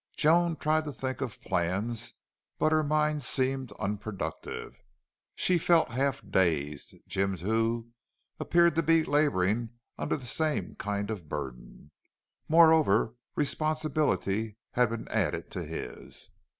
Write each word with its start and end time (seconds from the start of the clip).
Joan 0.17 0.55
tried 0.55 0.85
to 0.85 0.91
think 0.91 1.21
of 1.21 1.39
plans, 1.41 2.15
but 2.57 2.71
her 2.71 2.81
mind 2.81 3.21
seemed, 3.21 3.71
unproductive. 3.73 4.81
She 5.35 5.59
felt 5.59 5.89
half 5.89 6.23
dazed. 6.27 6.95
Jim, 7.05 7.37
too, 7.37 7.91
appeared 8.39 8.73
to 8.77 8.81
be 8.81 9.03
laboring 9.03 9.69
under 9.99 10.15
the 10.17 10.25
same 10.25 10.73
kind 10.73 11.11
of 11.11 11.29
burden. 11.29 11.91
Moreover, 12.49 13.13
responsibility 13.35 14.57
had 14.71 14.89
been 14.89 15.07
added 15.09 15.51
to 15.51 15.63
his. 15.65 16.31